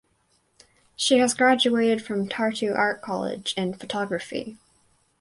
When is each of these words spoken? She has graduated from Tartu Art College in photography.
She 0.95 1.19
has 1.19 1.35
graduated 1.35 2.03
from 2.03 2.27
Tartu 2.27 2.75
Art 2.75 3.03
College 3.03 3.53
in 3.55 3.75
photography. 3.75 4.57